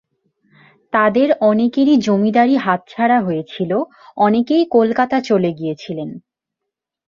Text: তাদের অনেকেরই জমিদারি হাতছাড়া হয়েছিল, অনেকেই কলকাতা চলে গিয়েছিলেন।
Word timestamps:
তাদের 0.93 1.29
অনেকেরই 1.41 1.95
জমিদারি 1.97 2.55
হাতছাড়া 2.57 3.17
হয়েছিল, 3.21 3.71
অনেকেই 4.17 4.63
কলকাতা 4.71 5.17
চলে 5.21 5.49
গিয়েছিলেন। 5.51 6.09